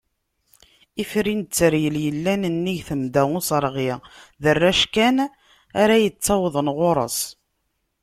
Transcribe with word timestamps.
Ifri 1.03 1.33
n 1.39 1.41
Tteryel, 1.43 1.97
yellan 2.05 2.41
nnig 2.55 2.81
Temda 2.87 3.23
n 3.27 3.37
Userɣi, 3.39 3.89
d 4.41 4.43
arrac 4.51 4.81
kan 4.93 5.17
ara 5.81 5.95
yettawḍen 6.03 6.69
ɣur-s. 6.77 7.19